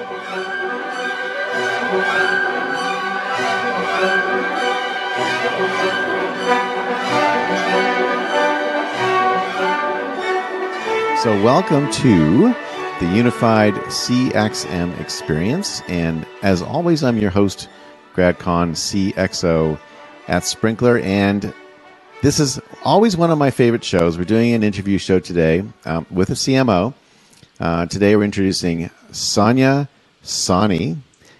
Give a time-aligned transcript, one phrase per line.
[0.00, 0.06] So,
[11.44, 12.54] welcome to
[12.98, 15.82] the Unified CXM experience.
[15.86, 17.68] And as always, I'm your host,
[18.14, 19.78] Grad Conn CXO
[20.28, 21.02] at Sprinklr.
[21.02, 21.52] And
[22.22, 24.16] this is always one of my favorite shows.
[24.16, 26.94] We're doing an interview show today um, with a CMO.
[27.58, 29.88] Uh, today, we're introducing Sonia
[30.22, 30.98] Sahney,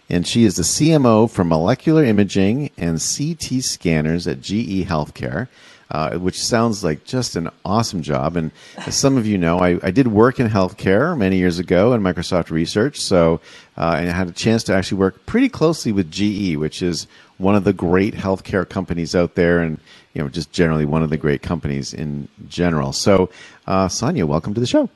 [0.08, 5.48] and she is the CMO for molecular imaging and CT scanners at GE Healthcare
[5.90, 8.36] uh, which sounds like just an awesome job.
[8.36, 11.92] And as some of you know, I, I did work in healthcare many years ago
[11.92, 13.00] in Microsoft Research.
[13.00, 13.40] So
[13.76, 17.06] uh, and I had a chance to actually work pretty closely with GE, which is
[17.38, 19.80] one of the great healthcare companies out there, and
[20.14, 22.92] you know just generally one of the great companies in general.
[22.92, 23.30] So,
[23.66, 24.88] uh, Sonia, welcome to the show.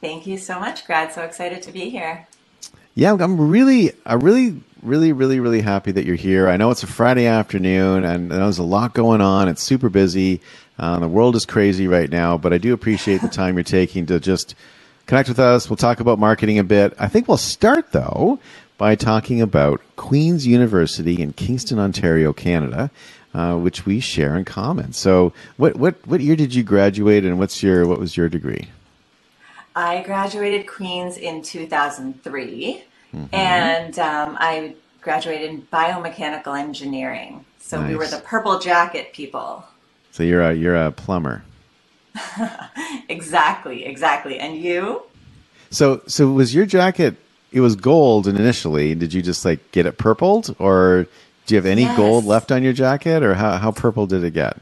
[0.00, 1.12] Thank you so much, Grad.
[1.12, 2.26] So excited to be here.
[2.94, 6.48] Yeah, I'm really, I really really, really, really happy that you're here.
[6.48, 9.48] I know it's a Friday afternoon, and there's a lot going on.
[9.48, 10.40] It's super busy.
[10.78, 14.06] Uh, the world is crazy right now, but I do appreciate the time you're taking
[14.06, 14.54] to just
[15.06, 15.68] connect with us.
[15.68, 16.94] We'll talk about marketing a bit.
[16.98, 18.38] I think we'll start though
[18.78, 22.90] by talking about Queen's University in Kingston, Ontario, Canada,
[23.34, 24.92] uh, which we share in common.
[24.92, 28.68] So, what what what year did you graduate, and what's your what was your degree?
[29.74, 32.84] I graduated Queen's in 2003.
[33.14, 33.34] Mm-hmm.
[33.34, 37.44] And um, I graduated in biomechanical engineering.
[37.58, 37.90] So nice.
[37.90, 39.64] we were the purple jacket people.
[40.12, 41.44] So you're a you're a plumber.
[43.08, 44.38] exactly, exactly.
[44.38, 45.02] And you?
[45.70, 47.16] So so was your jacket
[47.52, 48.94] it was gold initially.
[48.94, 51.06] Did you just like get it purpled or
[51.46, 51.96] do you have any yes.
[51.96, 54.58] gold left on your jacket or how, how purple did it get?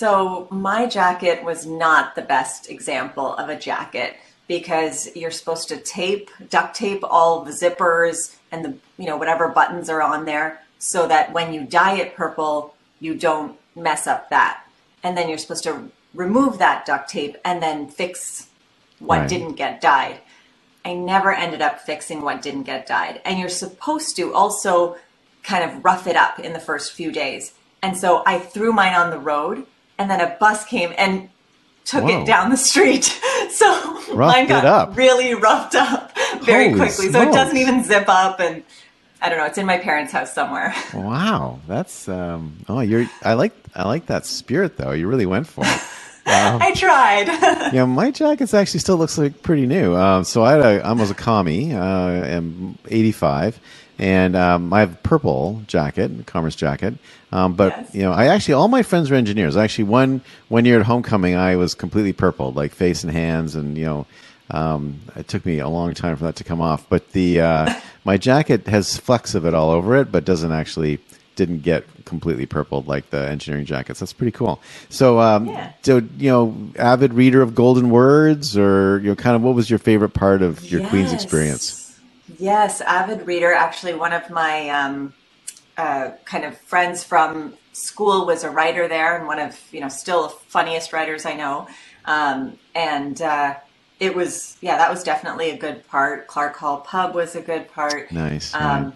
[0.00, 4.16] So my jacket was not the best example of a jacket
[4.48, 9.48] because you're supposed to tape, duct tape all the zippers and the, you know, whatever
[9.48, 14.30] buttons are on there so that when you dye it purple, you don't mess up
[14.30, 14.64] that.
[15.02, 18.48] And then you're supposed to remove that duct tape and then fix
[19.00, 19.28] what right.
[19.28, 20.18] didn't get dyed.
[20.82, 23.20] I never ended up fixing what didn't get dyed.
[23.26, 24.96] And you're supposed to also
[25.42, 27.52] kind of rough it up in the first few days.
[27.82, 29.66] And so I threw mine on the road
[30.00, 31.28] and then a bus came and
[31.84, 32.22] took Whoa.
[32.22, 33.16] it down the street.
[33.50, 33.66] So
[34.14, 37.08] Roughed mine got really roughed up very Holy quickly.
[37.08, 37.12] Smokes.
[37.14, 38.62] So it doesn't even zip up and
[39.20, 39.44] I don't know.
[39.44, 40.72] It's in my parents' house somewhere.
[40.94, 42.58] Wow, that's um.
[42.68, 43.06] Oh, you're.
[43.24, 43.52] I like.
[43.74, 44.92] I like that spirit though.
[44.92, 45.80] You really went for it.
[46.26, 47.26] Um, I tried.
[47.72, 49.96] yeah, my jacket actually still looks like pretty new.
[49.96, 50.86] Um, so I had a.
[50.86, 51.74] I was a commie.
[51.74, 53.58] Uh, am eighty five,
[54.00, 56.94] and um, I have a purple jacket, commerce jacket.
[57.32, 57.94] Um, but yes.
[57.94, 59.58] you know, I actually all my friends are engineers.
[59.58, 63.76] Actually, one one year at homecoming, I was completely purple, like face and hands, and
[63.76, 64.06] you know,
[64.50, 66.88] um, it took me a long time for that to come off.
[66.88, 67.74] But the uh,
[68.04, 70.98] my jacket has flecks of it all over it, but doesn't actually
[71.36, 74.00] didn't get completely purpled like the engineering jackets.
[74.00, 74.60] That's pretty cool.
[74.88, 75.72] So, um, yeah.
[75.82, 79.68] so you know, avid reader of Golden Words, or you know, kind of what was
[79.68, 80.90] your favorite part of your yes.
[80.90, 81.79] Queen's experience?
[82.40, 83.52] Yes, avid reader.
[83.52, 85.12] Actually, one of my um,
[85.76, 89.88] uh, kind of friends from school was a writer there, and one of you know
[89.88, 91.68] still the funniest writers I know.
[92.06, 93.56] Um, and uh,
[94.00, 96.28] it was yeah, that was definitely a good part.
[96.28, 98.10] Clark Hall Pub was a good part.
[98.10, 98.54] Nice.
[98.54, 98.94] Um,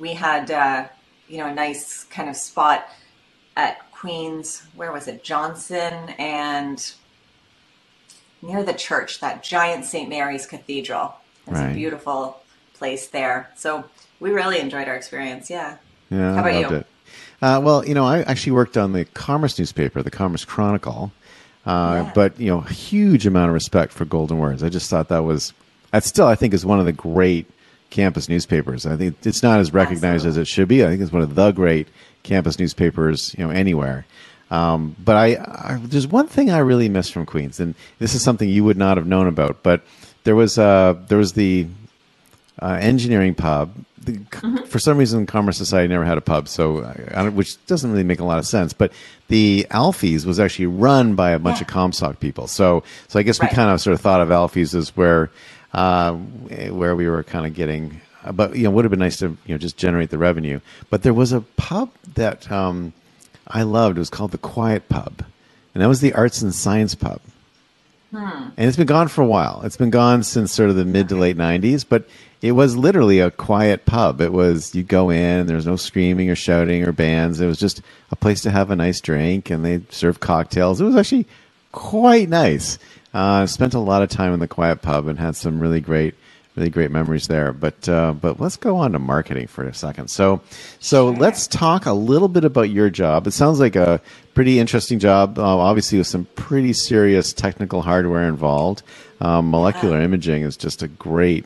[0.00, 0.88] We had uh,
[1.28, 2.88] you know a nice kind of spot
[3.54, 4.62] at Queens.
[4.74, 5.22] Where was it?
[5.22, 6.92] Johnson and
[8.40, 10.08] near the church, that giant St.
[10.08, 11.14] Mary's Cathedral.
[11.46, 11.72] It's right.
[11.72, 12.40] a beautiful
[12.78, 13.50] place there.
[13.56, 13.84] So
[14.20, 15.50] we really enjoyed our experience.
[15.50, 15.76] Yeah.
[16.10, 16.34] Yeah.
[16.34, 16.76] How about I loved you?
[16.78, 16.86] It.
[17.40, 21.12] Uh, well, you know, I actually worked on the Commerce newspaper, the Commerce Chronicle.
[21.66, 22.12] Uh, yeah.
[22.14, 24.62] But you know, huge amount of respect for Golden Words.
[24.62, 25.52] I just thought that was
[25.92, 27.46] that still I think is one of the great
[27.90, 28.86] campus newspapers.
[28.86, 30.42] I think it's not as recognized Absolutely.
[30.42, 30.84] as it should be.
[30.84, 31.88] I think it's one of the great
[32.22, 34.06] campus newspapers, you know, anywhere.
[34.50, 38.22] Um, but I, I, there's one thing I really miss from Queens, and this is
[38.22, 39.62] something you would not have known about.
[39.62, 39.82] But
[40.24, 41.66] there was uh, there was the
[42.60, 43.72] uh, engineering pub.
[44.02, 44.64] The, mm-hmm.
[44.64, 46.82] For some reason, Commerce Society never had a pub, so
[47.34, 48.72] which doesn't really make a lot of sense.
[48.72, 48.92] But
[49.28, 51.66] the Alfies was actually run by a bunch yeah.
[51.66, 52.46] of ComSoc people.
[52.46, 53.50] So, so I guess right.
[53.50, 55.30] we kind of sort of thought of Alfies as where
[55.72, 58.00] uh, where we were kind of getting.
[58.32, 60.60] But you know, would have been nice to you know just generate the revenue.
[60.90, 62.92] But there was a pub that um,
[63.46, 63.96] I loved.
[63.96, 65.24] It was called the Quiet Pub,
[65.74, 67.20] and that was the Arts and Science Pub.
[68.10, 68.48] Hmm.
[68.56, 69.60] And it's been gone for a while.
[69.64, 72.08] It's been gone since sort of the mid to late '90s, but
[72.40, 74.20] it was literally a quiet pub.
[74.20, 77.40] It was you go in, there was no screaming or shouting or bands.
[77.40, 80.80] It was just a place to have a nice drink, and they served cocktails.
[80.80, 81.26] It was actually
[81.72, 82.78] quite nice.
[83.14, 86.14] Uh, spent a lot of time in the quiet pub and had some really great
[86.56, 87.52] really great memories there.
[87.52, 90.08] But uh, but let's go on to marketing for a second.
[90.08, 90.40] So
[90.80, 91.20] so Sure.
[91.20, 93.26] let's talk a little bit about your job.
[93.26, 94.00] It sounds like a
[94.34, 95.38] pretty interesting job.
[95.38, 98.82] Uh, obviously, with some pretty serious technical hardware involved.
[99.20, 101.44] Um, molecular imaging is just a great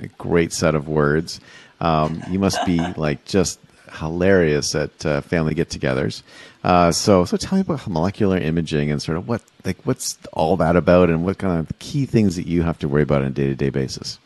[0.00, 1.40] a great set of words.
[1.80, 3.58] Um, you must be like just
[3.92, 6.22] hilarious at uh, family get-togethers.
[6.64, 10.56] Uh, so, so tell me about molecular imaging and sort of what, like, what's all
[10.56, 13.28] that about, and what kind of key things that you have to worry about on
[13.28, 14.18] a day-to-day basis.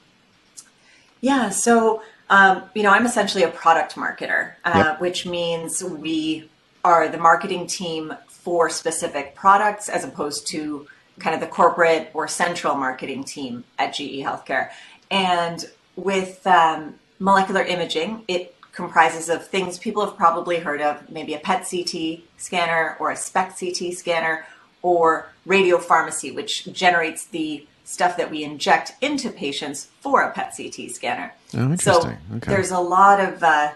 [1.21, 2.01] Yeah, so
[2.31, 5.01] um, you know, I'm essentially a product marketer, uh, Yep.
[5.01, 6.49] which means we
[6.85, 10.87] are the marketing team for specific products as opposed to
[11.19, 14.71] kind of the corporate or central marketing team at GE Healthcare.
[15.11, 15.65] And
[15.97, 21.39] with um, molecular imaging, it comprises of things people have probably heard of, maybe a
[21.39, 24.47] PET CT scanner or a SPECT CT scanner
[24.83, 30.55] or radio pharmacy, which generates the stuff that we inject into patients for a PET
[30.57, 31.35] CT scanner.
[31.55, 31.99] Oh, So.
[32.37, 32.51] Okay.
[32.51, 33.73] there's a lot of uh,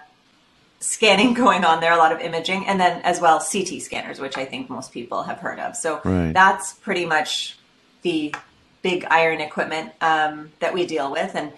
[0.80, 4.36] scanning going on there, a lot of imaging, and then as well CT scanners, which
[4.36, 5.74] I think most people have heard of.
[5.76, 6.32] So Right.
[6.32, 7.56] that's pretty much
[8.02, 8.34] the
[8.82, 11.52] big iron equipment um, that we deal with, and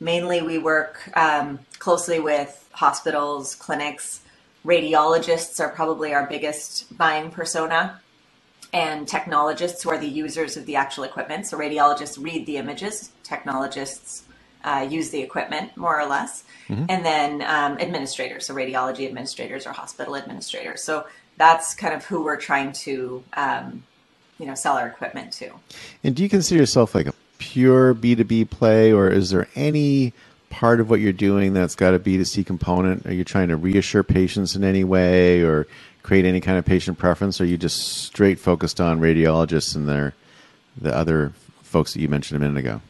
[0.00, 4.20] mainly we work um, closely with hospitals, clinics.
[4.64, 8.00] Radiologists are probably our biggest buying persona
[8.72, 11.46] and technologists who are the users of the actual equipment.
[11.46, 14.24] So radiologists read the images, technologists
[14.64, 16.44] uh, use the equipment more or less,
[16.88, 20.82] and then um, administrators, so radiology administrators or hospital administrators.
[20.82, 23.84] So that's kind of who we're trying to, um,
[24.38, 25.50] you know, sell our equipment to.
[26.04, 30.12] And do you consider yourself like a pure B2B play, or is there any
[30.50, 33.06] part of what you're doing that's got a B2C component?
[33.06, 35.66] Are you trying to reassure patients in any way or
[36.02, 37.40] create any kind of patient preference?
[37.40, 40.14] Or are you just straight focused on radiologists and their
[40.80, 41.32] the other
[41.62, 42.80] folks that you mentioned a minute ago?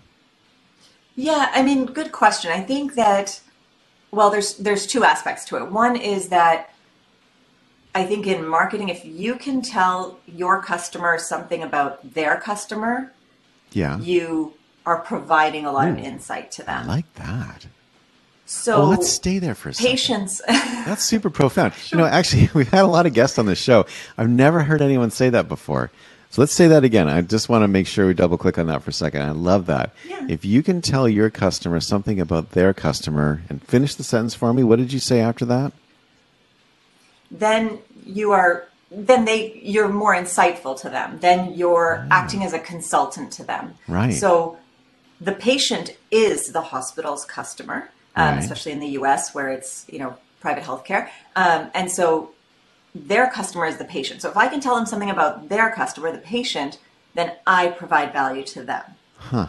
[1.16, 2.52] Yeah, I mean, good question.
[2.52, 3.40] I think that
[4.10, 5.70] well, there's there's two aspects to it.
[5.70, 6.70] One is that
[7.98, 13.12] I think in marketing, if you can tell your customer something about their customer,
[13.72, 13.98] Yeah.
[13.98, 14.54] you
[14.86, 16.04] are providing a lot of hmm.
[16.04, 16.84] insight to them.
[16.84, 17.66] I like that.
[18.46, 19.90] So well, let's stay there for a second.
[19.90, 21.74] patients, That's super profound.
[21.90, 23.84] You know, actually, we've had a lot of guests on this show.
[24.16, 25.90] I've never heard anyone say that before.
[26.30, 27.08] So let's say that again.
[27.08, 29.22] I just want to make sure we double click on that for a second.
[29.22, 29.92] I love that.
[30.06, 30.24] Yeah.
[30.28, 34.54] If you can tell your customer something about their customer and finish the sentence for
[34.54, 35.72] me, what did you say after that?
[37.30, 41.18] Then you are then they you're more insightful to them.
[41.20, 43.74] Then you're acting as a consultant to them.
[43.86, 44.14] Right.
[44.14, 44.58] So
[45.20, 48.38] the patient is the hospital's customer, um, Right.
[48.42, 49.34] especially in the U.S.
[49.34, 52.30] where it's you know private healthcare, um, and so
[52.94, 54.22] their customer is the patient.
[54.22, 56.78] So if I can tell them something about their customer, the patient,
[57.14, 59.48] then I provide value to them.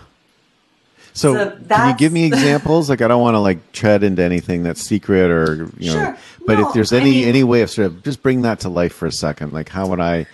[1.13, 2.89] So, So can you give me examples?
[2.89, 6.05] like, I don't want to like tread into anything that's secret or you know.
[6.05, 6.17] Sure.
[6.45, 8.61] But No, if there's I any mean- any way of sort of just bring that
[8.61, 10.25] to life for a second, like how would I?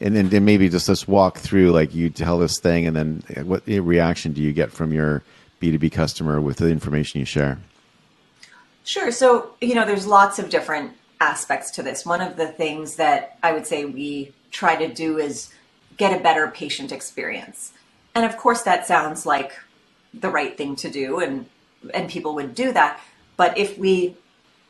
[0.00, 3.22] And then, then maybe just let's walk through like you tell this thing, and then
[3.36, 5.22] uh, what reaction do you get from your
[5.60, 7.58] B two B customer with the information you share?
[8.84, 9.10] Sure.
[9.10, 12.04] So, you know, there's lots of different aspects to this.
[12.04, 15.50] One of the things that I would say we try to do is
[15.96, 17.72] get a better patient experience.
[18.14, 19.52] And of course that sounds like
[20.20, 21.46] the right thing to do and
[21.92, 23.00] and people would do that.
[23.36, 24.16] But if we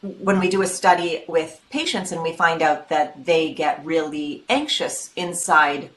[0.03, 4.45] when we do a study with patients and we find out that they get really
[4.49, 5.91] anxious inside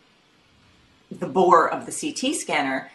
[1.12, 2.90] the bore of the CT scanner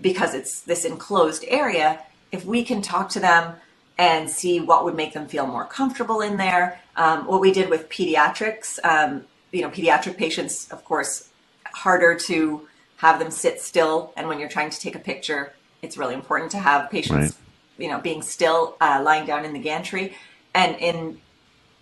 [0.00, 3.54] because it's this enclosed area, if we can talk to them
[3.96, 7.68] and see what would make them feel more comfortable in there, um, what we did
[7.68, 11.28] with pediatrics, um, you know, pediatric patients, of course,
[11.64, 14.12] harder to have them sit still.
[14.16, 17.32] And when you're trying to take a picture, it's really important to have patients, Right.
[17.78, 20.14] you know, being still, uh, lying down in the gantry.
[20.54, 21.20] And in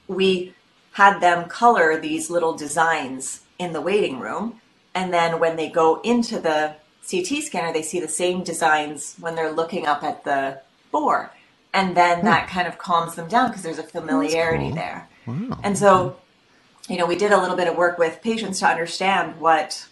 [0.08, 0.54] we
[0.92, 4.60] had them color these little designs in the waiting room.
[4.94, 6.76] And then when they go into the
[7.10, 10.60] CT scanner, they see the same designs when they're looking up at the
[10.92, 11.32] bore.
[11.74, 14.74] And then that kind of calms them down because there's a familiarity cool.
[14.76, 15.08] there.
[15.26, 15.58] Wow.
[15.62, 16.16] And so,
[16.88, 19.86] you know, we did a little bit of work with patients to understand what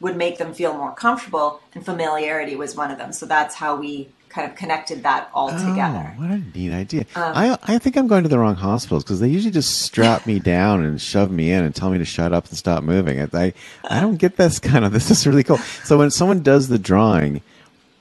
[0.00, 3.12] would make them feel more comfortable, and familiarity was one of them.
[3.12, 6.12] So that's how we kind of connected that all together.
[6.18, 7.06] Oh, what a neat idea!
[7.14, 10.26] Um, I I think I'm going to the wrong hospitals because they usually just strap
[10.26, 13.20] me down and shove me in and tell me to shut up and stop moving.
[13.20, 13.52] I I,
[13.88, 14.92] I don't get this kind of.
[14.96, 15.58] This is really cool.
[15.84, 17.40] So when someone does the drawing,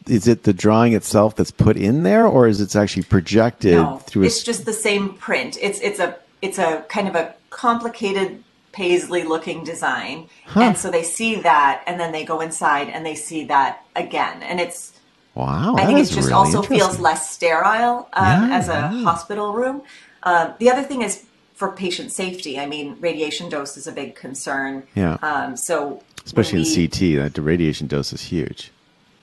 [0.07, 3.97] is it the drawing itself that's put in there, or is it actually projected No,
[3.99, 4.23] through?
[4.23, 5.57] a it's just the same print.
[5.61, 8.43] It's it's a it's a kind of a complicated
[8.75, 13.15] paisley looking design, and so they see that, and then they go inside and they
[13.15, 14.91] see that again, and it's
[15.33, 19.03] Wow, I think it just really also feels less sterile um, Yeah, as a yeah.
[19.03, 19.81] hospital room.
[20.23, 22.57] Um, the other thing is for patient safety.
[22.57, 24.83] I mean, radiation dose is a big concern.
[24.95, 25.15] Yeah.
[25.21, 27.15] Um, so especially we- in CT.
[27.21, 28.71] That the radiation dose is huge.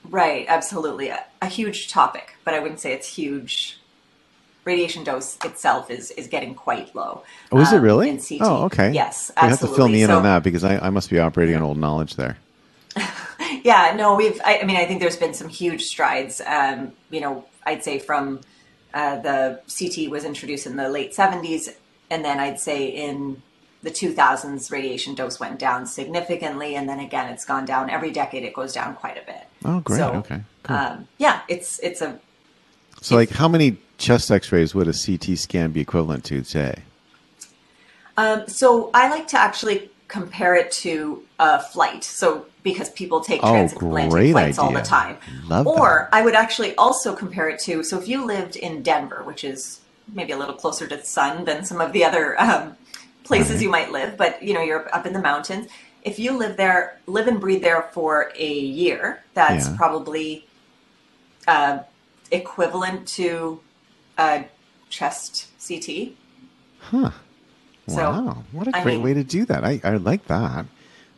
[0.09, 1.07] Right, absolutely.
[1.09, 3.79] A, a huge topic, but I wouldn't say it's huge.
[4.65, 7.23] Radiation dose itself is, is getting quite low.
[7.51, 8.19] Oh, is it um, really?
[8.39, 8.91] Oh, okay.
[8.93, 11.19] Yes, You have to fill me in So- on that because I, I must be
[11.19, 12.37] operating on old knowledge there.
[13.63, 14.39] Yeah, no, we've.
[14.43, 16.41] I, I mean, I think there's been some huge strides.
[16.45, 18.41] Um, you know, I'd say from
[18.93, 21.73] uh, the CT was introduced in the late 70s,
[22.09, 23.41] and then I'd say in
[23.81, 28.43] the 2000s, radiation dose went down significantly, and then again, it's gone down every decade.
[28.43, 29.47] It goes down quite a bit.
[29.63, 29.97] Oh, great.
[29.97, 30.41] So, okay.
[30.63, 30.75] Cool.
[30.75, 32.19] Um, yeah, it's it's a
[33.01, 36.83] so, like, how many chest X-rays would a CT scan be equivalent to today?
[38.17, 42.03] Um, so I like to actually compare it to a flight.
[42.03, 45.17] So because people take Oh, transatlantic great flights all the time.
[45.47, 49.23] Love or I would actually also compare it to so if you lived in Denver,
[49.23, 49.79] which is
[50.13, 52.75] maybe a little closer to the sun than some of the other um,
[53.23, 53.61] places Right.
[53.63, 55.67] you might live, but you know you're up in the mountains.
[56.03, 59.77] If you live there, live and breathe there for a year, that's Yeah.
[59.77, 60.45] probably
[61.47, 61.79] uh,
[62.31, 63.59] equivalent to
[64.17, 64.45] a
[64.89, 66.13] chest CT.
[66.79, 67.11] Huh.
[67.87, 68.43] So, wow.
[68.51, 69.63] What a I great mean- way to do that.
[69.65, 70.65] I, I like that.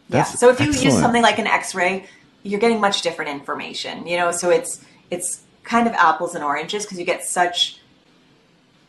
[0.09, 0.35] That's yeah.
[0.37, 2.05] So if you use something like an X-ray,
[2.43, 4.05] you're getting much different information.
[4.07, 7.79] You know, so it's it's kind of apples and oranges because you get such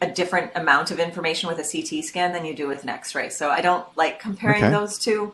[0.02, 3.30] a different amount of information with a CT scan than you do with an X-ray.
[3.30, 4.70] So I don't like comparing Okay.
[4.72, 5.32] those two.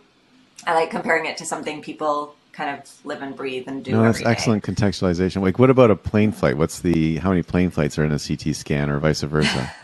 [0.64, 3.92] I like comparing it to something people kind of live and breathe and do.
[3.92, 4.30] No, that's every day.
[4.30, 5.42] excellent contextualization.
[5.42, 6.56] Like, what about a plane flight?
[6.56, 9.73] What's the how many plane flights are in a CT scan, or vice versa?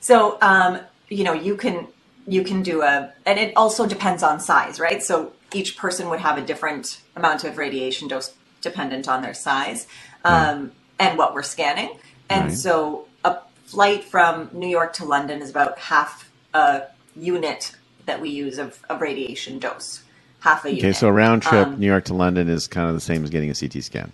[0.00, 0.78] So, um,
[1.08, 1.88] you know, you can
[2.26, 5.02] you can do a, and it also depends on size, right?
[5.02, 9.86] So each person would have a different amount of radiation dose dependent on their size
[10.24, 11.98] um, and what we're scanning.
[12.28, 12.52] And Right.
[12.52, 16.82] so a flight from New York to London is about half a
[17.16, 17.72] unit
[18.06, 20.02] that we use of, of radiation dose.
[20.40, 20.84] Half a unit.
[20.84, 23.24] Okay, so a round trip Um, New York to London is kind of the same
[23.24, 24.12] as getting a CT scan.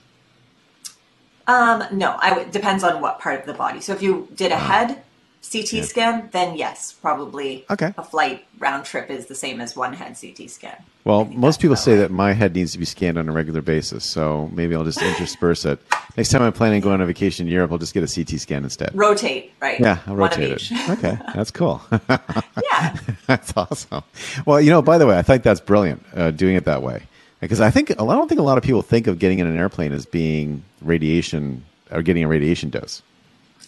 [1.46, 3.80] Um, no, I would depends on what part of the body.
[3.80, 5.03] So if you did a head
[5.50, 5.82] CT Yeah.
[5.82, 7.92] scan, then yes, probably Okay.
[7.98, 10.76] a flight round trip is the same as one head CT scan.
[11.04, 14.04] Well, most people say that my head needs to be scanned on a regular basis,
[14.06, 15.78] so maybe I'll just intersperse it.
[16.16, 18.06] Next time I'm planning on going on a vacation in Europe, I'll just get a
[18.06, 18.90] CT scan instead.
[18.94, 19.78] Rotate, right?
[19.78, 20.70] Yeah, I'll One rotate it.
[20.88, 21.82] Okay, that's cool.
[22.08, 22.96] yeah.
[23.26, 24.02] that's awesome.
[24.46, 27.02] Well, you know, by the way, I think that's brilliant uh, doing it that way
[27.40, 29.58] because I think I don't think a lot of people think of getting in an
[29.58, 33.02] airplane as being radiation or getting a radiation dose.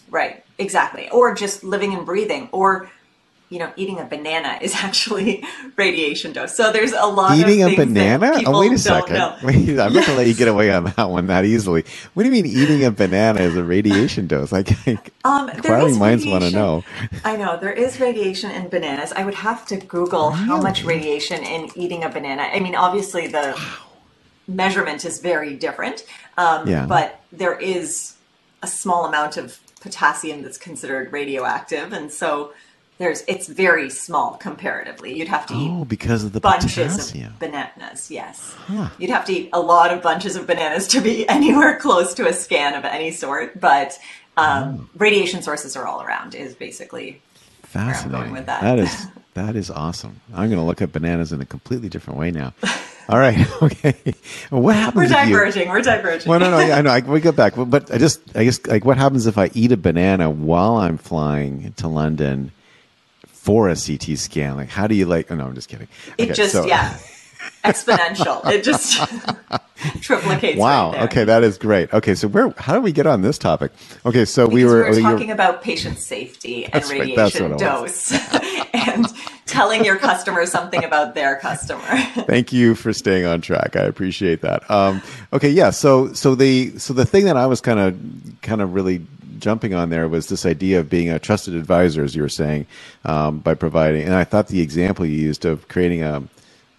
[0.09, 0.43] Right.
[0.59, 1.09] Exactly.
[1.09, 2.89] Or just living and breathing, or
[3.49, 5.43] you know, eating a banana is actually
[5.77, 6.55] radiation dose.
[6.55, 8.41] So there's a lot Eating of eating a banana?
[8.45, 9.15] Oh, wait a second.
[9.43, 11.85] Wait, I'm not going to let you get away on that one that easily.
[12.13, 14.51] What do you mean eating a banana is a radiation dose?
[14.51, 14.69] Like,
[15.23, 16.83] Um, there inquiring is minds want to know.
[17.23, 19.11] I know there is radiation in bananas.
[19.13, 22.43] I would have to Google how much radiation in eating a banana.
[22.43, 23.59] I mean, obviously the
[24.47, 26.05] measurement is very different,
[26.37, 26.85] um, Yeah.
[26.85, 28.15] but there is
[28.61, 32.53] a small amount of potassium that's considered radioactive, and so
[32.97, 35.15] there's it's very small comparatively.
[35.17, 37.33] You'd have to eat Oh, because of the bunches potassium.
[37.33, 38.09] of bananas.
[38.11, 38.89] Yes, Huh.
[38.99, 42.27] you'd have to eat a lot of bunches of bananas to be anywhere close to
[42.27, 43.59] a scan of any sort.
[43.59, 43.97] But
[44.35, 46.35] um, radiation sources are all around.
[46.35, 47.21] Is basically
[47.63, 48.31] Fascinating.
[48.31, 48.61] with that.
[48.61, 50.19] that is that is awesome.
[50.33, 52.53] I'm going to look at bananas in a completely different way now.
[53.09, 53.37] All right.
[53.61, 53.95] Okay.
[54.51, 55.33] Well, what happens we're if you?
[55.33, 55.69] diverging.
[55.69, 56.29] We're diverging.
[56.29, 56.89] Well, no, no, yeah, I know.
[56.91, 59.49] I, we get back, but, but I just, I guess, like, what happens if I
[59.53, 62.51] eat a banana while I'm flying to London
[63.27, 64.55] for a CT scan?
[64.57, 65.31] Like, how do you like?
[65.31, 65.87] Oh, no, I'm just kidding.
[66.17, 66.97] it Okay, just so- yeah,
[67.63, 68.45] exponential.
[68.51, 68.97] It just
[70.01, 70.57] triplicates.
[70.57, 70.91] Wow.
[70.93, 71.93] right okay, that is great.
[71.93, 72.53] Okay, so where?
[72.57, 73.71] How do we get on this topic?
[74.05, 77.51] Okay, so we were, we were you were- talking about patient safety and right, radiation
[77.51, 78.11] what dose,
[78.73, 79.05] and
[79.45, 81.81] telling your customer something about their customer.
[82.27, 83.75] Thank you for staying on track.
[83.75, 84.69] I appreciate that.
[84.69, 85.01] Um,
[85.33, 85.69] okay, yeah.
[85.71, 87.97] So, so the so the thing that I was kind of
[88.41, 89.05] kind of really
[89.39, 92.65] jumping on there was this idea of being a trusted advisor, as you were saying,
[93.05, 94.03] um, by providing.
[94.03, 96.23] And I thought the example you used of creating a,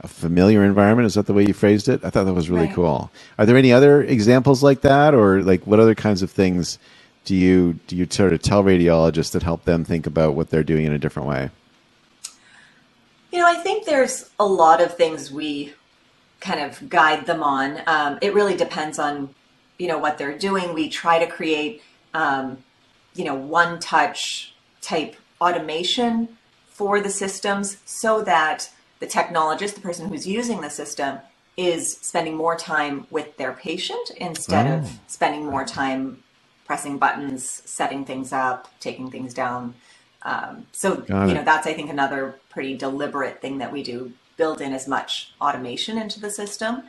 [0.01, 2.05] a familiar environment is that the way you phrased it?
[2.05, 2.75] I thought that was really Right.
[2.75, 3.11] cool.
[3.39, 6.79] Are there any other examples like that, or like what other kinds of things
[7.25, 10.63] do you do you sort of tell radiologists that help them think about what they're
[10.65, 11.51] doing in a different way?
[13.33, 15.75] You know, I think there's a lot of things we
[16.41, 17.83] kind of guide them on.
[17.87, 19.35] Um, it really depends on,
[19.79, 20.75] you know, what they're doing.
[20.75, 21.83] We try to create,
[22.15, 22.59] um,
[23.15, 26.29] you know, one touch type automation
[26.67, 31.21] for the systems so that the technologist, the person who's using the system,
[31.57, 34.75] is spending more time with their patient instead Oh.
[34.79, 36.23] of spending more time
[36.67, 39.75] pressing buttons, setting things up, taking things down.
[40.23, 41.35] Um, so Got you it.
[41.35, 45.35] know that's I think another pretty deliberate thing that we do: build in as much
[45.41, 46.85] automation into the system,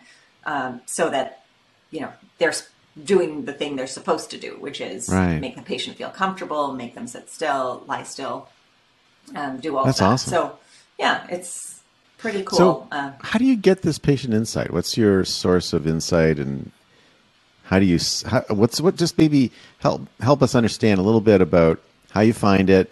[0.45, 1.45] um, so that
[1.91, 2.53] you know they're
[3.03, 5.39] doing the thing they're supposed to do, which is Right.
[5.39, 8.49] make the patient feel comfortable, make them sit still, lie still,
[9.35, 10.03] um, do all That's that.
[10.13, 10.33] awesome.
[10.33, 10.59] So
[10.99, 11.78] yeah, it's
[12.19, 12.57] pretty cool.
[12.57, 14.71] So, uh, how do you get this patient insight?
[14.71, 16.71] What's your source of insight, and
[17.63, 17.99] how do you?
[18.25, 18.95] How, what's what?
[18.95, 21.79] Just maybe help help us understand a little bit about
[22.11, 22.91] how you find it,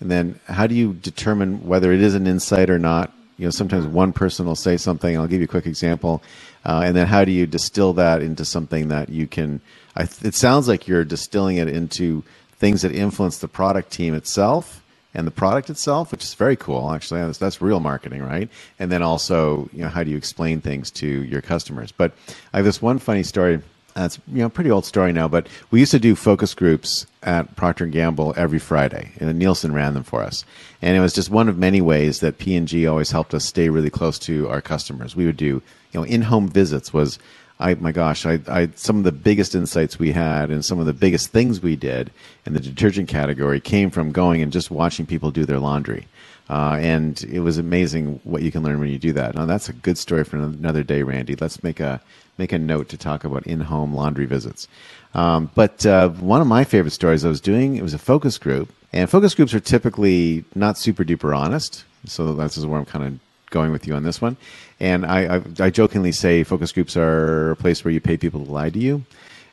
[0.00, 3.12] and then how do you determine whether it is an insight or not?
[3.38, 5.16] You know, sometimes one person will say something.
[5.16, 6.22] I'll give you a quick example,
[6.64, 9.60] uh, and then how do you distill that into something that you can?
[9.96, 12.22] I, th- it sounds like you're distilling it into
[12.58, 14.82] things that influence the product team itself
[15.16, 16.92] and the product itself, which is very cool.
[16.92, 18.50] Actually, that's, that's real marketing, right?
[18.78, 21.90] And then also, you know, how do you explain things to your customers?
[21.90, 22.12] But
[22.52, 23.60] I have this one funny story.
[23.96, 27.56] Uh, you know pretty old story now, but we used to do focus groups at
[27.56, 30.44] Procter and Gamble every Friday, and Nielsen ran them for us.
[30.82, 33.46] And it was just one of many ways that P and G always helped us
[33.46, 35.16] stay really close to our customers.
[35.16, 35.62] We would do you
[35.94, 37.18] know in-home visits was
[37.58, 40.86] I my gosh, I, I some of the biggest insights we had and some of
[40.86, 42.10] the biggest things we did
[42.44, 46.06] in the detergent category came from going and just watching people do their laundry.
[46.48, 49.34] Uh, and it was amazing what you can learn when you do that.
[49.34, 51.34] Now that's a good story for another day, Randy.
[51.34, 52.00] Let's make a
[52.38, 54.68] make a note to talk about in-home laundry visits.
[55.14, 58.36] Um, but uh, one of my favorite stories I was doing it was a focus
[58.36, 61.84] group, and focus groups are typically not super duper honest.
[62.04, 63.18] So that's where I'm kind of
[63.50, 64.36] going with you on this one.
[64.78, 68.44] And I, I, I jokingly say focus groups are a place where you pay people
[68.44, 69.04] to lie to you.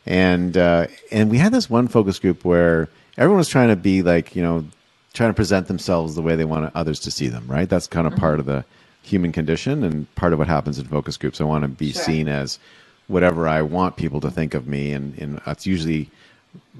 [0.06, 4.02] And uh, and we had this one focus group where everyone was trying to be
[4.02, 4.66] like you know
[5.14, 7.46] trying to present themselves the way they want others to see them.
[7.48, 7.70] Right?
[7.70, 8.66] That's kind of part of the
[9.02, 11.40] human condition and part of what happens in focus groups.
[11.40, 12.04] I want to be Sure.
[12.04, 12.60] seen as
[13.08, 16.10] whatever I want people to think of me, and, and that's usually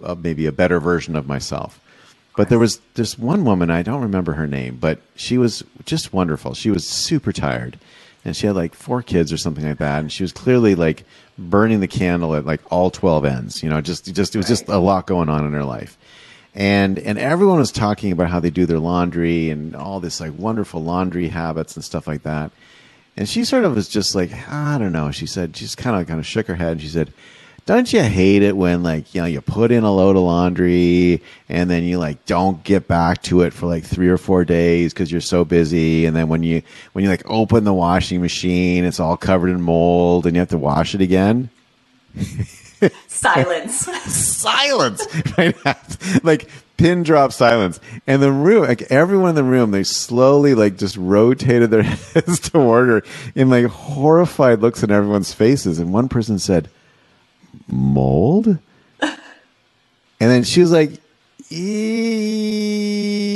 [0.04, 1.80] uh, maybe a better version of myself.
[2.38, 6.14] But there was this one woman, I don't remember her name, but she was just
[6.14, 6.54] wonderful.
[6.56, 7.78] She was super tired
[8.26, 10.00] and she had like four kids or something like that.
[10.00, 11.04] And she was clearly like
[11.38, 14.68] burning the candle at like all 12 ends, you know, just, just, it was just
[14.68, 15.98] a lot going on in her life.
[16.56, 20.38] And, and everyone was talking about how they do their laundry and all this like
[20.38, 22.52] wonderful laundry habits and stuff like that.
[23.18, 25.12] And she sort of was just like, I don't know.
[25.12, 27.12] She said, she just kind of kind of shook her head and she said,
[27.66, 31.22] don't you hate it when like, you know, you put in a load of laundry
[31.48, 34.94] and then you like don't get back to it for like three or four days
[34.94, 36.06] because you're so busy.
[36.06, 39.62] And then when you, when you like open the washing machine, it's all covered in
[39.62, 41.50] mold and you have to wash it again
[43.08, 43.86] silence.
[44.04, 45.56] silence right
[46.24, 50.78] like pin drop silence and the room like everyone in the room they slowly like
[50.78, 53.04] just rotated their heads toward her
[53.36, 56.70] in like horrified looks in everyone's faces and one person said
[57.68, 58.58] mold?
[59.02, 61.02] And then she was like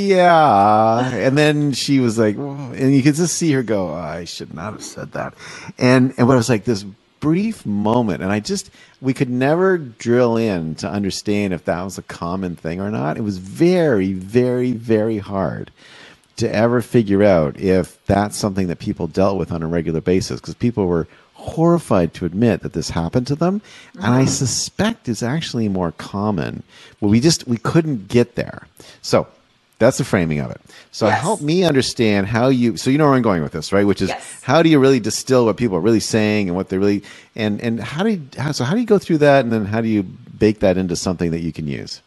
[0.08, 1.10] yeah.
[1.14, 4.24] And then she was like "Whoa," and you could just see her go "Oh, i
[4.24, 5.34] should not have said that.
[5.78, 6.84] And and what was like this
[7.20, 11.98] brief moment and i just we could never drill in to understand if that was
[11.98, 13.16] a common thing or not.
[13.16, 15.70] It was very very very hard
[16.36, 20.40] to ever figure out if that's something that people dealt with on a regular basis
[20.40, 21.06] because people were
[21.38, 23.60] horrified to admit that this happened to them
[23.94, 26.62] and i suspect it's actually more common
[27.00, 28.66] but we just we couldn't get there
[29.02, 29.26] so
[29.78, 31.20] that's the framing of it so Yes.
[31.20, 34.02] help me understand how you so you know where i'm going with this right which
[34.02, 34.42] is Yes.
[34.42, 37.02] how do you really distill what people are really saying and what they're really
[37.36, 39.64] and and how do you how, so how do you go through that and then
[39.64, 42.02] how do you bake that into something that you can use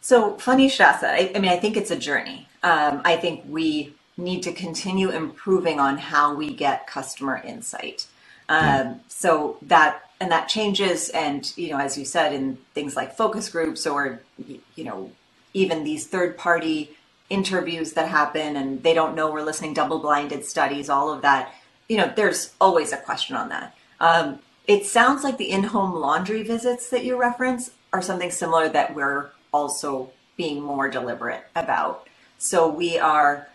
[0.00, 1.14] So funny you should ask that.
[1.14, 2.48] I, I mean, I think it's a journey.
[2.64, 8.06] Um, I think we need to continue improving on how we get customer insight.
[8.48, 13.16] Um, So that and that changes, and you know, as you said, in things like
[13.16, 14.20] focus groups or
[14.76, 15.10] you know,
[15.52, 16.90] even these third party
[17.28, 21.52] interviews that happen, and they don't know we're listening double blinded studies, all of that.
[21.88, 23.74] You know, there's always a question on that.
[24.00, 28.94] Um, it sounds like the in-home laundry visits that you reference are something similar that
[28.94, 32.06] we're also being more deliberate about.
[32.38, 33.48] So we are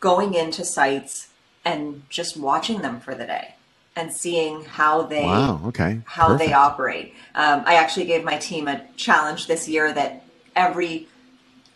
[0.00, 1.28] going into sites
[1.64, 3.54] and just watching them for the day
[3.96, 7.14] and seeing how they Wow, okay, how they operate.
[7.34, 10.22] Um, I actually gave my team a challenge this year that
[10.54, 11.08] every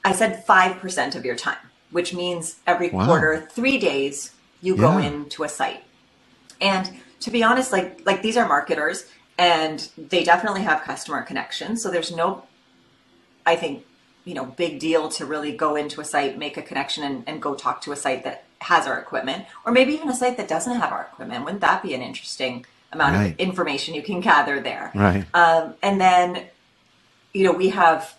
[0.05, 1.59] I said five percent of your time,
[1.91, 3.07] which means every Wow.
[3.07, 5.83] quarter, three days, you go into a site.
[6.61, 9.07] And to be honest, like like these are marketers
[9.39, 11.83] and they definitely have customer connections.
[11.83, 12.45] So there's no
[13.47, 13.85] I think
[14.31, 17.43] you know big deal to really go into a site, make a connection, and, and
[17.43, 20.47] go talk to a site that has our equipment, or maybe even a site that
[20.47, 21.45] doesn't have our equipment.
[21.45, 23.33] Wouldn't that be an interesting amount Right.
[23.33, 24.93] of information you can gather there?
[24.95, 25.25] Right.
[25.35, 26.45] Um, and then,
[27.33, 28.15] you know, we have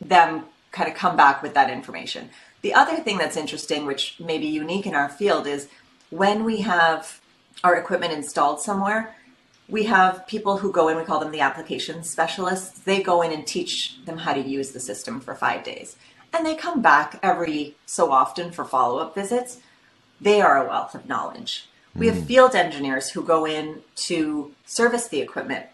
[0.00, 2.30] them kind of come back with that information.
[2.62, 5.66] The other thing that's interesting, which may be unique in our field, is
[6.10, 7.20] when we have
[7.64, 9.16] our equipment installed somewhere,
[9.70, 12.80] we have people who go in, we call them the application specialists.
[12.80, 15.96] They go in and teach them how to use the system for five days.
[16.32, 19.58] And they come back every so often for follow up visits.
[20.20, 21.68] They are a wealth of knowledge.
[21.94, 22.24] We have hmm.
[22.24, 25.66] field engineers who go in to service the equipment,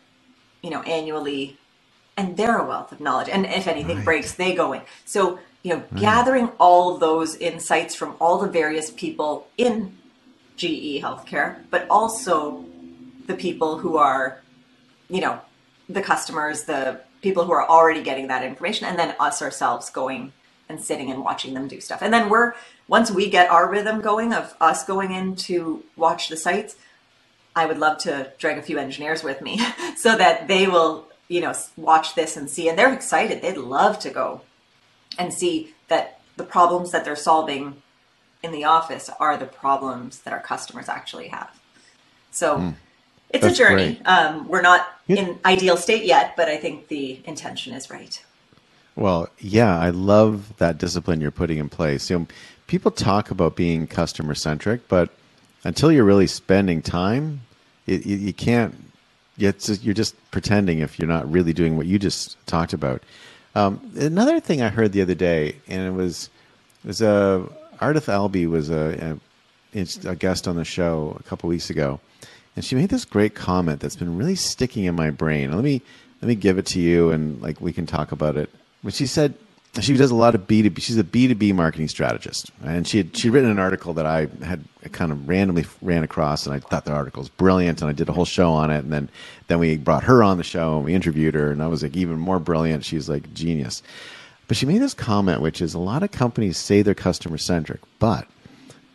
[0.63, 1.59] you know, annually,
[2.17, 3.29] and they're a wealth of knowledge.
[3.29, 4.05] And if anything Right.
[4.05, 4.83] breaks, they go in.
[5.05, 5.99] So, you know, hmm.
[5.99, 9.99] gathering all those insights from all the various people in
[10.57, 12.65] GE healthcare, but also
[13.27, 14.43] the people who are,
[15.09, 15.41] you know,
[15.89, 20.33] the customers, the people who are already getting that information, and then us ourselves going
[20.69, 22.03] and sitting and watching them do stuff.
[22.03, 22.55] And then we're,
[22.89, 26.77] once we get our rhythm going of us going in to watch the sites,
[27.55, 29.61] I would love to drag a few engineers with me
[29.97, 32.69] so that they will, you know, watch this and see.
[32.69, 33.43] And they're excited.
[33.43, 34.43] They'd love to go
[35.19, 37.83] and see that the problems that they're solving
[38.43, 41.59] in the office are the problems that our customers actually have.
[42.31, 42.71] So hmm.
[43.31, 44.01] It's That's a journey.
[44.05, 48.23] Um, we're not in ideal state yet, but I think the intention is right.
[48.95, 52.09] Well, yeah, I love that discipline you're putting in place.
[52.09, 52.27] You know,
[52.67, 55.11] people talk about being customer centric, but
[55.65, 57.43] until you're really spending time,
[57.87, 58.75] it, you, you can't.
[59.39, 63.03] Just, you're just pretending if you're not really doing what you just talked about.
[63.55, 66.31] Um, another thing I heard the other day, and it was
[66.85, 67.47] it was a
[67.81, 69.19] Ardith Albee was a,
[69.75, 72.01] a, a guest on the show a couple weeks ago,
[72.57, 75.53] and she made this great comment that's been really sticking in my brain.
[75.53, 75.83] Let me
[76.21, 78.51] let me give it to you, and like we can talk about it.
[78.83, 79.35] But she said
[79.81, 80.81] she does a lot of B two B.
[80.81, 84.07] She's a B two B marketing strategist, and she had she'd written an article that
[84.07, 87.91] I had kind of randomly ran across, and I thought the article was brilliant, and
[87.91, 89.11] I did a whole show on it, and then
[89.49, 91.97] then we brought her on the show and we interviewed her, and I was like
[91.97, 92.85] even more brilliant.
[92.85, 93.83] She's like genius.
[94.49, 97.81] But she made this comment, which is a lot of companies say they're customer centric,
[97.99, 98.27] but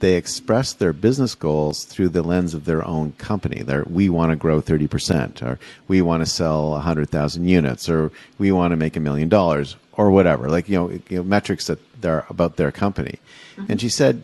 [0.02, 3.62] they express their business goals through the lens of their own company.
[3.62, 8.52] They're, we want to grow 30%, or we want to sell 100,000 units, or we
[8.52, 10.50] want to make a million dollars, or whatever.
[10.50, 13.20] Like, you know, you know metrics that they're about their company.
[13.56, 13.72] Mm-hmm.
[13.72, 14.24] And she said,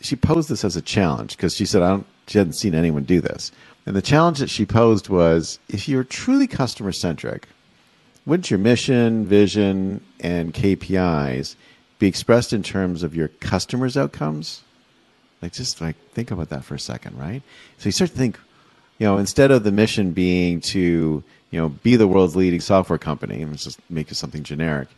[0.00, 3.04] she posed this as a challenge because she said, I don't, she hadn't seen anyone
[3.04, 3.52] do this.
[3.84, 7.48] And the challenge that she posed was if you're truly customer centric,
[8.24, 11.56] wouldn't your mission, vision, and KPIs
[11.98, 14.62] be expressed in terms of your customers' outcomes?
[15.42, 17.42] Like, just like think about that for a second, right?
[17.78, 18.38] So you start to think,
[18.98, 22.98] you know, instead of the mission being to, you know, be the world's leading software
[22.98, 24.88] company, and just make it something generic,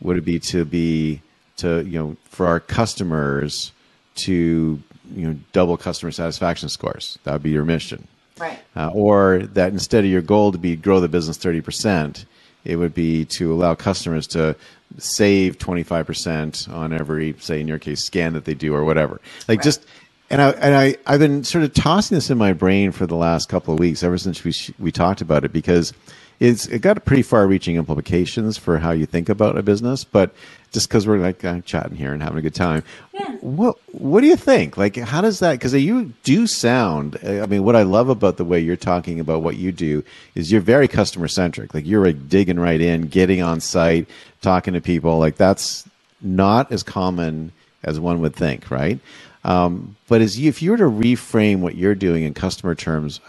[0.00, 1.20] would it be to be
[1.56, 3.72] to, you know, for our customers
[4.14, 4.80] to,
[5.14, 7.18] you know, double customer satisfaction scores?
[7.24, 8.06] That would be your mission
[8.38, 8.58] Right.
[8.76, 12.24] uh, or that instead of your goal to be grow the business 30%,
[12.64, 14.56] it would be to allow customers to
[14.98, 19.20] save 25% on every, say in your case, scan that they do or whatever.
[19.48, 19.64] Like Right.
[19.64, 19.86] just,
[20.30, 23.16] and I, and I, I've been sort of tossing this in my brain for the
[23.16, 25.92] last couple of weeks, ever since we, we talked about it, because
[26.38, 30.34] it's, it got pretty far reaching implications for how you think about a business, but
[30.72, 32.82] just because we're like uh, chatting here and having a good time.
[33.12, 33.32] Yeah.
[33.40, 34.76] What What do you think?
[34.76, 35.52] Like, how does that?
[35.52, 37.18] Because you do sound.
[37.24, 40.04] I mean, what I love about the way you're talking about what you do
[40.34, 41.74] is you're very customer centric.
[41.74, 44.06] Like you're like digging right in, getting on site,
[44.42, 45.18] talking to people.
[45.18, 45.88] Like that's
[46.20, 47.52] not as common
[47.82, 48.98] as one would think, right?
[49.42, 53.20] Um, but as you, if you were to reframe what you're doing in customer terms,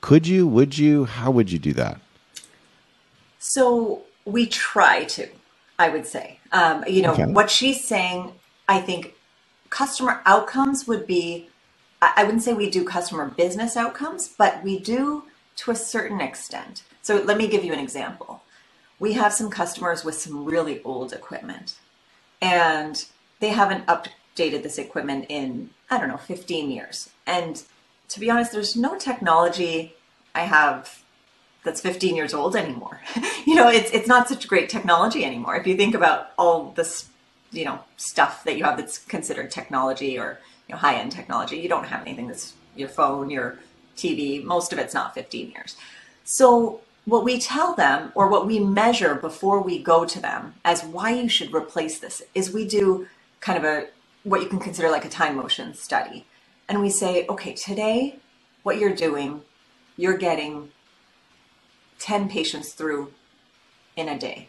[0.00, 0.46] could you?
[0.46, 1.04] Would you?
[1.04, 1.98] How would you do that?
[3.38, 5.28] So we try to,
[5.78, 6.40] I would say.
[6.52, 7.26] Um, you know, Okay.
[7.26, 8.32] what she's saying,
[8.68, 9.14] I think
[9.70, 11.48] customer outcomes would be,
[12.02, 15.24] I I wouldn't say we do customer business outcomes, but we do
[15.58, 16.84] to a certain extent.
[17.02, 18.42] So let me give you an example.
[19.00, 21.76] We have some customers with some really old equipment
[22.42, 23.04] and
[23.40, 27.10] they haven't updated this equipment in, I don't know, 15 years.
[27.26, 27.62] And
[28.10, 29.94] to be honest, there's no technology
[30.34, 31.02] I have
[31.66, 33.02] that's 15 years old anymore.
[33.46, 35.56] you know, it's it's not such great technology anymore.
[35.56, 37.10] If you think about all this,
[37.50, 41.68] you know, stuff that you have that's considered technology or you know high-end technology, you
[41.68, 43.58] don't have anything that's your phone, your
[43.96, 44.42] TV.
[44.42, 45.76] Most of it's not 15 years.
[46.24, 50.82] So what we tell them or what we measure before we go to them as
[50.84, 53.06] why you should replace this is we do
[53.40, 53.88] kind of a
[54.24, 56.24] what you can consider like a time motion study.
[56.68, 58.18] And we say, okay, today
[58.64, 59.42] what you're doing,
[59.96, 60.72] you're getting
[61.98, 63.12] 10 patients through
[63.96, 64.48] in a day.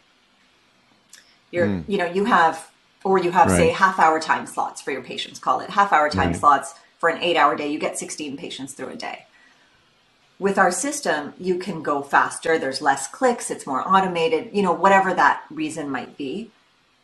[1.51, 1.83] You're, mm.
[1.87, 2.69] you know, you have,
[3.03, 3.57] or you have, right.
[3.57, 6.35] say, half hour time slots for your patients, call it half hour time right.
[6.35, 7.71] slots for an eight hour day.
[7.71, 9.25] You get 16 patients through a day.
[10.39, 12.59] With our system, you can go faster.
[12.59, 13.49] There's less clicks.
[13.49, 16.51] It's more automated, you know, whatever that reason might be,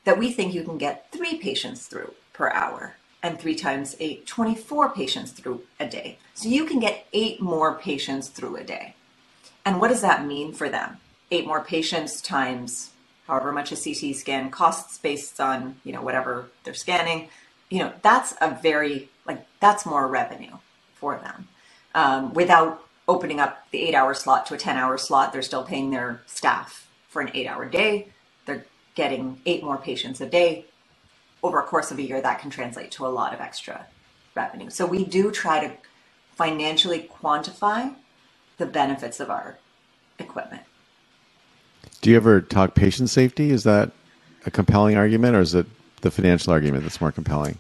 [0.04, 4.28] that we think you can get three patients through per hour and three times eight,
[4.28, 6.20] 24 patients through a day.
[6.36, 8.96] So you can get eight more patients through a day.
[9.66, 10.98] And what does that mean for them?
[11.32, 12.92] Eight more patients times
[13.28, 17.30] however much a CT scan costs based on, you know, whatever they're scanning.
[17.70, 20.58] You know, that's a very, like, that's more revenue
[20.96, 21.48] for them.
[21.96, 25.64] Um, without opening up the eight hour slot to a 10 hour slot, they're still
[25.64, 28.10] paying their staff for an eight hour day.
[28.46, 30.66] They're getting eight more patients a day
[31.42, 33.86] over a course of a year, that can translate to a lot of extra
[34.34, 34.70] revenue.
[34.70, 35.74] So we do try to
[36.36, 37.94] financially quantify
[38.64, 39.58] the benefits of our
[40.20, 40.62] equipment.
[42.00, 43.52] Do you ever talk patient safety?
[43.52, 43.92] Is that
[44.46, 45.66] a compelling argument, or is it
[46.00, 47.58] the financial argument that's more compelling?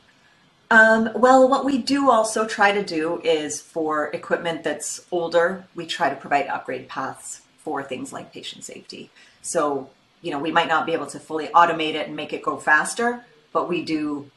[0.71, 5.85] Um, well, what we do also try to do is for equipment that's older, we
[5.85, 9.09] try to provide upgrade paths for things like patient safety.
[9.41, 9.89] So,
[10.21, 12.57] you know, we might not be able to fully automate it and make it go
[12.57, 14.31] faster, but we do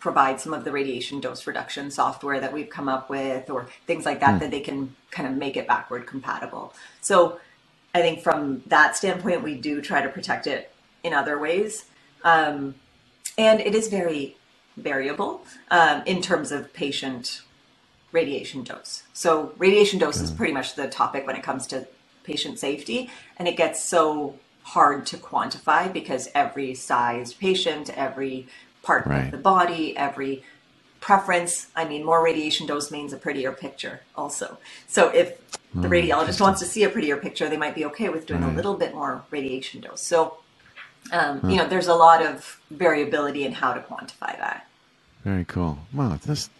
[0.00, 4.04] provide some of the radiation dose reduction software that we've come up with or things
[4.06, 4.40] like that mm.
[4.40, 6.72] that they can kind of make it backward compatible.
[7.02, 7.38] So
[7.94, 10.72] I think from that standpoint, we do try to protect it
[11.04, 11.84] in other ways.
[12.24, 12.74] Um,
[13.36, 14.36] and it is very
[14.76, 17.42] variable um, in terms of patient
[18.10, 19.02] radiation dose.
[19.12, 20.22] So radiation dose mm.
[20.22, 21.86] is pretty much the topic when it comes to
[22.24, 23.10] patient safety.
[23.36, 28.46] And it gets so hard to quantify because every sized patient, every
[28.82, 29.26] part right.
[29.26, 30.42] of the body, every
[31.00, 31.68] preference.
[31.74, 34.58] I mean, more radiation dose means a prettier picture, also.
[34.86, 35.38] So if
[35.74, 38.42] the mm, radiologist wants to see a prettier picture, they might be okay with doing
[38.42, 38.52] right.
[38.52, 40.00] a little bit more radiation dose.
[40.00, 40.38] So,
[41.12, 44.66] um, you know, there's a lot of variability in how to quantify that.
[45.24, 45.78] Very cool.
[45.92, 46.50] Wow, this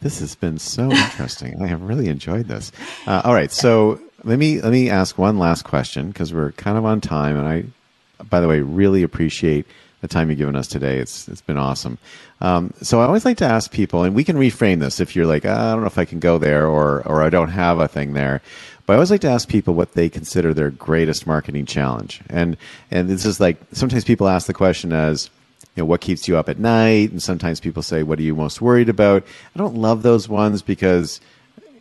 [0.00, 1.60] this has been so interesting.
[1.62, 2.72] I have really enjoyed this.
[3.06, 6.78] Uh, all right, so let me let me ask one last question because we're kind
[6.78, 9.66] of on time, and I, by the way, really appreciate
[10.04, 10.98] the time you've given us today.
[10.98, 11.96] It's it's been awesome.
[12.42, 15.24] Um, so I always like to ask people, and we can reframe this if you're
[15.24, 17.78] like, ah, I don't know if I can go there, or or I don't have
[17.78, 18.42] a thing there.
[18.84, 22.58] But I always like to ask people what they consider their greatest marketing challenge, and
[22.90, 25.30] and this is like sometimes people ask the question as,
[25.74, 28.34] you know, what keeps you up at night, and sometimes people say, what are you
[28.34, 29.24] most worried about?
[29.54, 31.18] I don't love those ones because,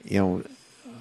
[0.05, 0.43] you know,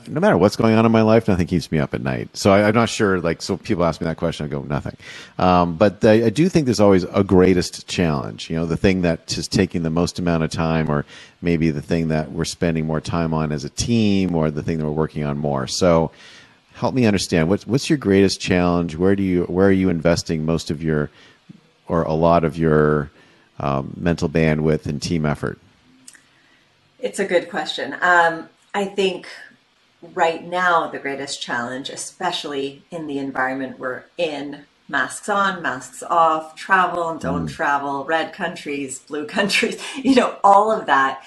[0.09, 2.37] no matter what's going on in my life, nothing keeps me up at night.
[2.37, 3.21] So I, am not sure.
[3.21, 4.97] Like, so people ask me that question, I go nothing.
[5.39, 8.51] Um, but I, I, do think there's always a greatest challenge.
[8.51, 11.05] You know, the thing that is taking the most amount of time, or
[11.41, 14.79] maybe the thing that we're spending more time on as a team, or the thing
[14.79, 15.67] that we're working on more.
[15.67, 16.11] So
[16.75, 18.97] help me understand what's what's your greatest challenge.
[18.97, 21.11] Where do you where are you investing most of your
[21.89, 23.11] or a lot of your
[23.61, 25.59] um, mental bandwidth and team effort?
[26.99, 27.97] It's a good question.
[28.01, 29.29] Um, I think
[30.15, 36.55] right now the greatest challenge, especially in the environment we're in, masks on, masks off,
[36.55, 37.53] travel, don't mm.
[37.53, 41.25] travel, red countries, blue countries, you know, all of that.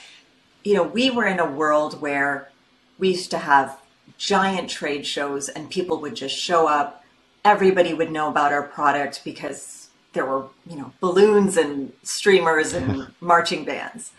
[0.64, 2.50] You know, we were in a world where
[2.98, 3.80] we used to have
[4.18, 7.04] giant trade shows and people would just show up.
[7.44, 13.08] Everybody would know about our product because there were, you know, balloons and streamers and
[13.22, 14.12] marching bands.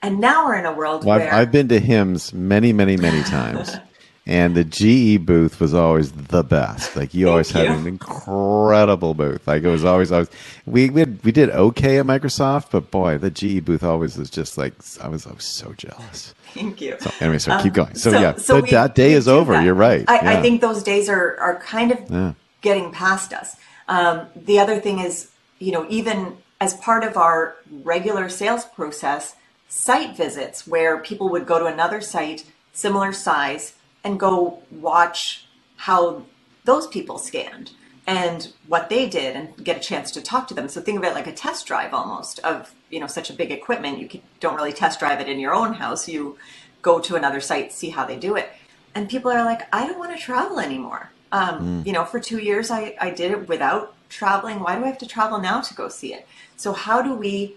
[0.00, 2.96] And now we're in a world well, where I've, I've been to HIMSS many, many,
[2.96, 3.76] many times.
[4.24, 6.94] and the GE booth was always the best.
[6.94, 9.46] Like you always had an incredible booth.
[9.46, 10.28] Like it was always always
[10.64, 14.30] we we, had, we did okay at Microsoft, but boy, the GE booth always was
[14.30, 16.34] just like I was I was so jealous.
[16.54, 16.96] Thank you.
[17.00, 17.94] So anyway, so um, keep going.
[17.94, 19.54] So, so yeah, so we, that day is over.
[19.54, 19.64] That.
[19.64, 20.04] You're right.
[20.08, 20.38] I, yeah.
[20.38, 22.34] I, think those days are are kind of yeah.
[22.60, 23.56] getting past us.
[23.88, 29.34] Um, the other thing is, you know, even as part of our regular sales process,
[29.68, 36.24] site visits where people would go to another site similar size and go watch how
[36.64, 37.72] those people scanned
[38.06, 40.68] and what they did and get a chance to talk to them.
[40.68, 43.52] So think of it like a test drive almost of, you know, such a big
[43.52, 43.98] equipment.
[43.98, 46.08] You don't really test drive it in your own house.
[46.08, 46.36] You
[46.82, 48.50] go to another site, see how they do it.
[48.94, 51.10] And people are like, I don't want to travel anymore.
[51.30, 51.86] Um, mm.
[51.86, 54.60] You know, for two years, I, I did it without traveling.
[54.60, 56.26] Why do I have to travel now to go see it?
[56.56, 57.56] So how do we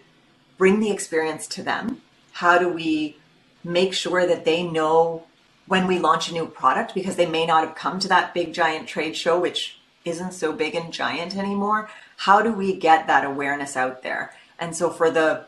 [0.57, 2.01] bring the experience to them?
[2.31, 3.17] How do we
[3.63, 5.25] make sure that they know
[5.67, 8.53] when we launch a new product because they may not have come to that big
[8.53, 11.89] giant trade show, which isn't so big and giant anymore.
[12.17, 14.33] How do we get that awareness out there?
[14.59, 15.45] And so for the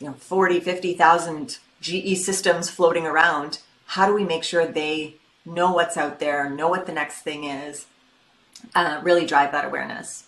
[0.00, 5.72] you know 40, 50,000 GE systems floating around, how do we make sure they know
[5.72, 7.86] what's out there, know what the next thing is,
[8.74, 10.24] uh, really drive that awareness?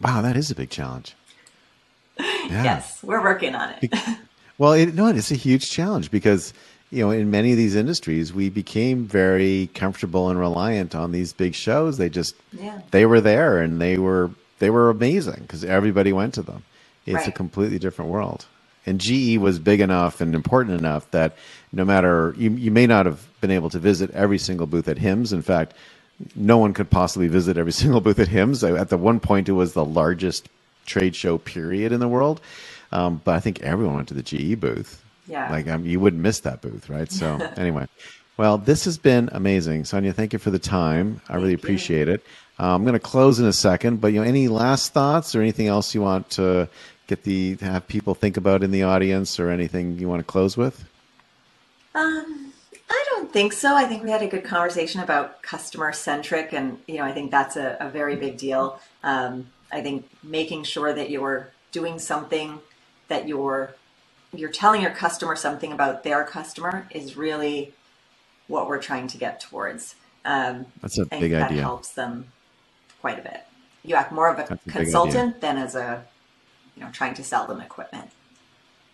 [0.00, 1.14] Wow, that is a big challenge.
[2.48, 2.62] Yeah.
[2.62, 3.92] Yes, we're working on it.
[4.56, 6.54] well, it, no, it's a huge challenge because
[6.90, 11.32] you know in many of these industries we became very comfortable and reliant on these
[11.32, 11.98] big shows.
[11.98, 12.80] They just yeah.
[12.90, 16.64] they were there and they were they were amazing because everybody went to them.
[17.04, 17.28] It's right.
[17.28, 18.46] a completely different world.
[18.84, 21.36] And GE was big enough and important enough that
[21.72, 24.96] no matter you, you may not have been able to visit every single booth at
[24.98, 25.32] HIMSS.
[25.32, 25.74] In fact,
[26.34, 28.78] no one could possibly visit every single booth at HIMSS.
[28.78, 30.48] At the one point, it was the largest
[30.86, 32.40] trade show period in the world.
[32.92, 35.02] Um, but I think everyone went to the GE booth.
[35.26, 35.50] Yeah.
[35.50, 37.10] Like um, you wouldn't miss that booth, right?
[37.10, 37.86] So anyway,
[38.36, 40.12] well, this has been amazing, Sonia.
[40.12, 41.20] Thank you for the time.
[41.28, 42.22] I really appreciate it.
[42.58, 45.40] Uh, I'm going to close in a second, but you know, any last thoughts or
[45.40, 46.68] anything else you want to
[47.06, 50.24] get the to have people think about in the audience, or anything you want to
[50.24, 50.84] close with?
[51.94, 52.52] Um,
[52.90, 53.74] I don't think so.
[53.74, 57.30] I think we had a good conversation about customer centric, and you know, I think
[57.30, 58.80] that's a, a very big deal.
[59.02, 62.58] Um, I think making sure that you're doing something
[63.08, 63.74] that you're
[64.34, 67.72] you're telling your customer something about their customer is really
[68.48, 69.94] what we're trying to get towards.
[70.24, 71.58] Um, That's a big that idea.
[71.58, 72.26] That helps them
[73.00, 73.44] quite a bit.
[73.84, 76.04] You act more of a That's consultant a than as a,
[76.76, 78.10] you know, trying to sell them equipment.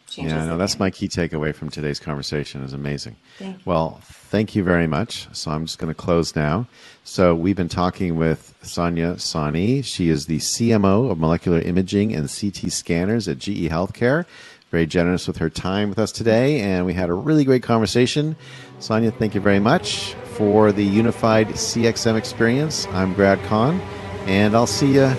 [0.06, 2.62] Changes yeah, no, that's my key takeaway from today's conversation.
[2.62, 3.16] is amazing.
[3.64, 5.26] Well, thank you very much.
[5.32, 6.66] So I'm just going to close now.
[7.04, 9.82] So we've been talking with Sonia Sahney.
[9.82, 14.26] She is the CMO of molecular imaging and CT scanners at GE Healthcare.
[14.72, 18.36] Very generous with her time with us today, and we had a really great conversation.
[18.78, 22.86] Sonia, thank you very much for the unified CXM experience.
[22.88, 23.82] I'm Grad Conn,
[24.24, 25.14] and I'll see you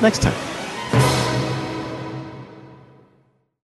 [0.00, 0.53] next time.